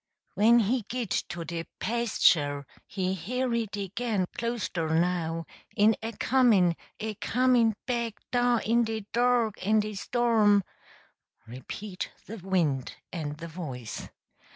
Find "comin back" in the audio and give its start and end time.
7.13-8.15